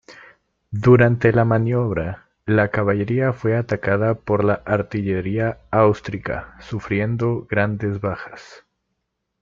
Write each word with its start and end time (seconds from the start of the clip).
Durante 0.87 1.31
la 1.31 1.45
maniobra, 1.45 2.29
la 2.47 2.69
caballería 2.69 3.33
fue 3.33 3.55
atacada 3.55 4.15
por 4.15 4.43
la 4.43 4.55
artillería 4.65 5.59
austriaca, 5.69 6.57
sufriendo 6.59 7.45
grandes 7.47 8.01
bajas. 8.01 8.65